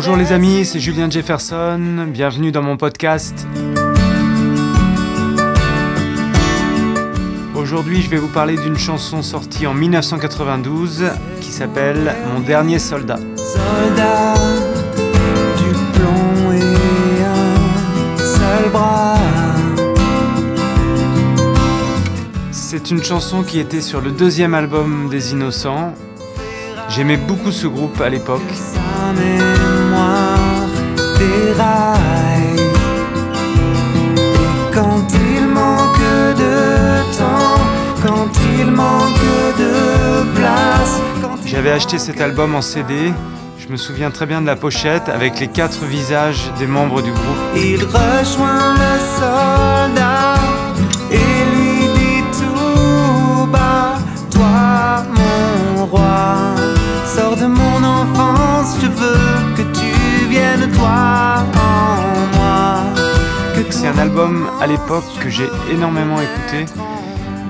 [0.00, 3.48] Bonjour les amis, c'est Julien Jefferson, bienvenue dans mon podcast.
[7.56, 13.18] Aujourd'hui je vais vous parler d'une chanson sortie en 1992 qui s'appelle Mon dernier soldat.
[13.34, 14.34] Soldat,
[15.56, 19.16] du plomb et un seul bras.
[22.52, 25.92] C'est une chanson qui était sur le deuxième album des Innocents.
[26.98, 28.42] J'aimais beaucoup ce groupe à l'époque.
[28.52, 30.66] Sa mémoire
[31.16, 32.58] déraille.
[34.16, 37.62] Et quand il manque de temps,
[38.04, 39.14] quand il manque
[39.60, 43.12] de place, quand il J'avais acheté cet album en CD.
[43.60, 47.12] Je me souviens très bien de la pochette avec les quatre visages des membres du
[47.12, 47.38] groupe.
[47.54, 50.37] Il rejoint le soldat
[64.18, 66.64] À l'époque que j'ai énormément écouté.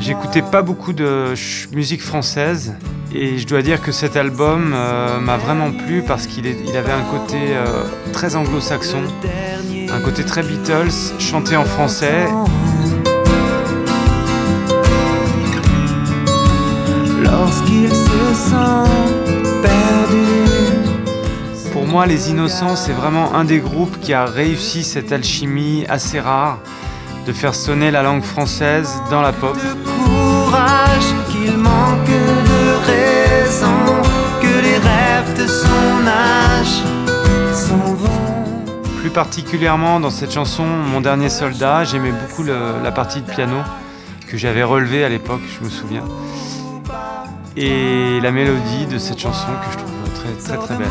[0.00, 1.32] J'écoutais pas beaucoup de
[1.72, 2.74] musique française
[3.10, 6.92] et je dois dire que cet album euh, m'a vraiment plu parce qu'il il avait
[6.92, 9.02] un côté euh, très anglo-saxon,
[9.90, 12.26] un côté très Beatles, chanté en français.
[21.98, 26.58] Moi, Les Innocents, c'est vraiment un des groupes qui a réussi cette alchimie assez rare
[27.26, 29.56] de faire sonner la langue française dans la pop.
[29.56, 33.74] de courage, qu'il manque de raison,
[34.40, 36.82] que les rêves de son âge
[37.52, 38.54] s'en vont.
[39.00, 43.56] Plus particulièrement dans cette chanson Mon dernier soldat, j'aimais beaucoup le- la partie de piano
[44.28, 46.04] que j'avais relevée à l'époque, je me souviens.
[47.56, 50.86] Et la mélodie de cette chanson que je trouve très très très belle.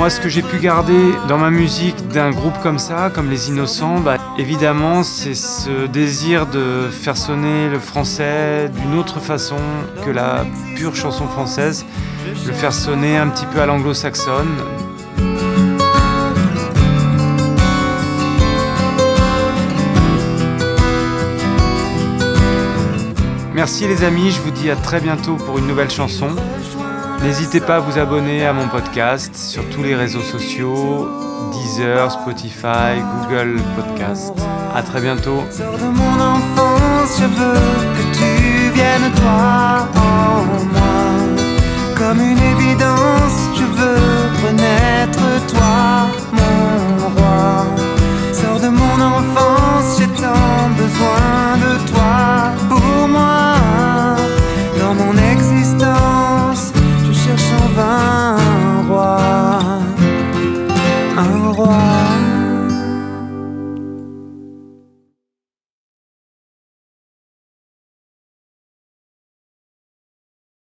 [0.00, 3.50] Moi, ce que j'ai pu garder dans ma musique d'un groupe comme ça, comme les
[3.50, 9.58] Innocents, bah, évidemment, c'est ce désir de faire sonner le français d'une autre façon
[10.02, 11.84] que la pure chanson française,
[12.46, 14.56] le faire sonner un petit peu à l'anglo-saxonne.
[23.52, 26.30] Merci les amis, je vous dis à très bientôt pour une nouvelle chanson.
[27.22, 31.08] N'hésitez pas à vous abonner à mon podcast sur tous les réseaux sociaux,
[31.52, 34.32] Deezer, Spotify, Google Podcast.
[34.74, 35.42] À très bientôt.